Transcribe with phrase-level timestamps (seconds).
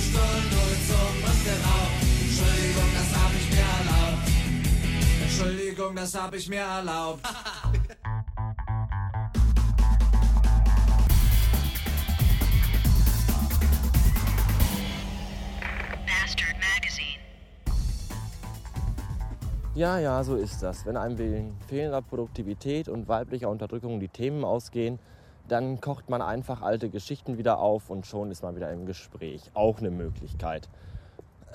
[0.00, 2.00] gestohlen, durchzogen und geraubt.
[2.24, 4.24] Entschuldigung, das hab ich mir erlaubt.
[5.22, 7.22] Entschuldigung, das hab ich mir erlaubt.
[16.06, 17.20] Bastard Magazine.
[19.74, 20.86] Ja, ja, so ist das.
[20.86, 24.98] Wenn einem wegen fehlender Produktivität und weiblicher Unterdrückung die Themen ausgehen,
[25.50, 29.50] dann kocht man einfach alte Geschichten wieder auf und schon ist man wieder im Gespräch.
[29.54, 30.68] Auch eine Möglichkeit.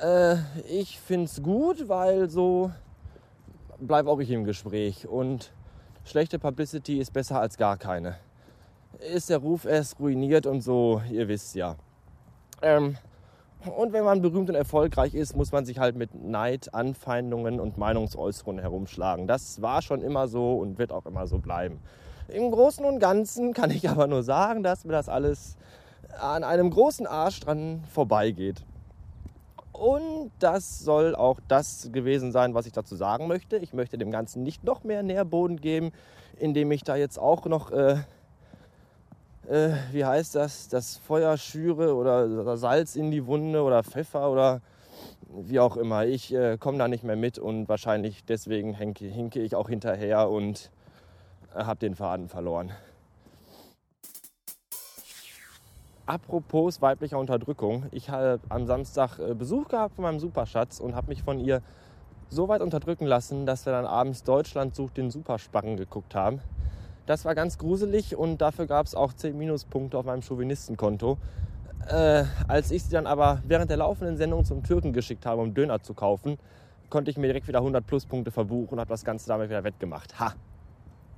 [0.02, 0.36] Äh,
[0.68, 2.72] ich find's gut, weil so
[3.80, 5.52] bleibe auch ich im Gespräch und
[6.04, 8.16] schlechte Publicity ist besser als gar keine.
[9.14, 11.76] Ist der Ruf erst ruiniert und so, ihr wisst ja.
[12.62, 12.98] Ähm,
[13.78, 17.78] und wenn man berühmt und erfolgreich ist, muss man sich halt mit Neid, Anfeindungen und
[17.78, 19.28] Meinungsäußerungen herumschlagen.
[19.28, 21.80] Das war schon immer so und wird auch immer so bleiben.
[22.28, 25.58] Im Großen und Ganzen kann ich aber nur sagen, dass mir das alles
[26.20, 28.64] an einem großen Arsch dran vorbeigeht.
[29.74, 33.58] Und das soll auch das gewesen sein, was ich dazu sagen möchte.
[33.58, 35.92] Ich möchte dem Ganzen nicht noch mehr Nährboden geben,
[36.40, 37.98] indem ich da jetzt auch noch, äh,
[39.50, 44.62] äh, wie heißt das, das Feuer schüre oder Salz in die Wunde oder Pfeffer oder
[45.30, 46.06] wie auch immer.
[46.06, 50.30] Ich äh, komme da nicht mehr mit und wahrscheinlich deswegen hinke, hinke ich auch hinterher
[50.30, 50.72] und
[51.56, 52.72] habe den Faden verloren.
[56.06, 57.86] Apropos weiblicher Unterdrückung.
[57.92, 61.64] Ich habe am Samstag äh, Besuch gehabt von meinem Superschatz und habe mich von ihr
[62.30, 66.42] so weit unterdrücken lassen, dass wir dann abends Deutschland sucht den Supersparren geguckt haben.
[67.08, 71.18] Das war ganz gruselig und dafür gab es auch 10 Minuspunkte auf meinem Chauvinistenkonto.
[71.88, 75.54] Äh, als ich sie dann aber während der laufenden Sendung zum Türken geschickt habe, um
[75.54, 76.38] Döner zu kaufen,
[76.90, 80.20] konnte ich mir direkt wieder 100 Pluspunkte verbuchen und habe das Ganze damit wieder wettgemacht.
[80.20, 80.34] Ha!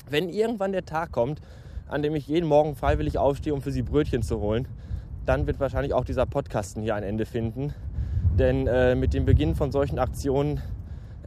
[0.10, 1.42] Wenn irgendwann der Tag kommt,
[1.88, 4.68] an dem ich jeden Morgen freiwillig aufstehe, um für sie Brötchen zu holen,
[5.26, 7.74] dann wird wahrscheinlich auch dieser Podcasten hier ein Ende finden.
[8.38, 10.62] Denn äh, mit dem Beginn von solchen Aktionen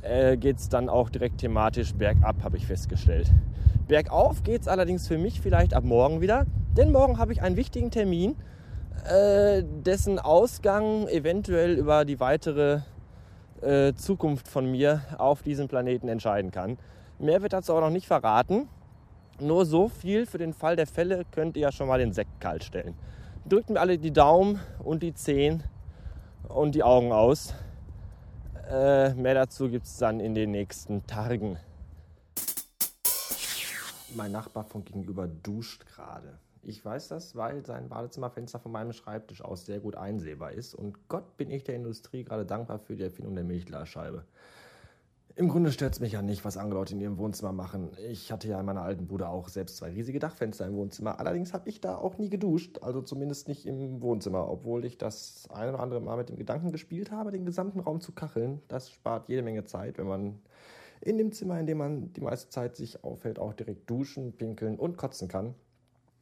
[0.03, 3.31] äh, geht es dann auch direkt thematisch bergab, habe ich festgestellt.
[3.89, 6.47] Bergauf geht es allerdings für mich vielleicht ab morgen wieder,
[6.77, 8.37] denn morgen habe ich einen wichtigen Termin,
[9.05, 12.81] äh, dessen Ausgang eventuell über die weitere
[13.61, 16.79] äh, Zukunft von mir auf diesem Planeten entscheiden kann.
[17.21, 18.67] Mehr wird dazu auch noch nicht verraten.
[19.41, 22.41] Nur so viel für den Fall der Fälle könnt ihr ja schon mal den Sekt
[22.41, 22.95] kalt stellen.
[23.47, 25.63] Drückt mir alle die Daumen und die Zehen
[26.49, 27.53] und die Augen aus.
[28.71, 31.59] Äh, mehr dazu gibt es dann in den nächsten Tagen.
[34.15, 36.39] Mein Nachbar von gegenüber duscht gerade.
[36.63, 40.75] Ich weiß das, weil sein Badezimmerfenster von meinem Schreibtisch aus sehr gut einsehbar ist.
[40.75, 44.25] Und Gott bin ich der Industrie gerade dankbar für die Erfindung der Milchglasscheibe.
[45.37, 47.91] Im Grunde stört es mich ja nicht, was andere Leute in ihrem Wohnzimmer machen.
[48.09, 51.21] Ich hatte ja in meiner alten Bude auch selbst zwei riesige Dachfenster im Wohnzimmer.
[51.21, 55.49] Allerdings habe ich da auch nie geduscht, also zumindest nicht im Wohnzimmer, obwohl ich das
[55.53, 58.61] ein oder andere Mal mit dem Gedanken gespielt habe, den gesamten Raum zu kacheln.
[58.67, 60.41] Das spart jede Menge Zeit, wenn man
[61.01, 64.79] in dem Zimmer, in dem man die meiste Zeit sich aufhält, auch direkt duschen, pinkeln
[64.79, 65.55] und kotzen kann.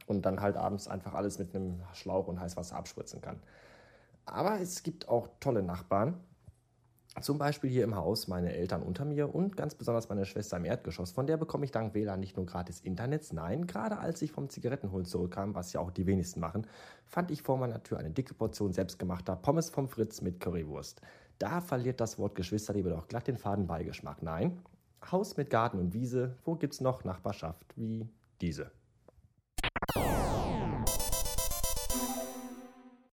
[0.07, 3.41] Und dann halt abends einfach alles mit einem Schlauch und Heißwasser abspritzen kann.
[4.27, 6.21] Aber es gibt auch tolle Nachbarn.
[7.21, 10.65] Zum Beispiel hier im Haus meine Eltern unter mir und ganz besonders meine Schwester im
[10.65, 11.11] Erdgeschoss.
[11.11, 14.49] Von der bekomme ich dank WLAN nicht nur gratis Internets, nein, gerade als ich vom
[14.49, 16.67] Zigarettenholen zurückkam, was ja auch die wenigsten machen,
[17.07, 21.01] fand ich vor meiner Tür eine dicke Portion selbstgemachter Pommes vom Fritz mit Currywurst.
[21.39, 24.23] Da verliert das Wort Geschwisterliebe doch glatt den faden Beigeschmack.
[24.23, 24.63] Nein,
[25.11, 28.09] Haus mit Garten und Wiese, wo gibt's noch Nachbarschaft wie
[28.41, 28.71] diese?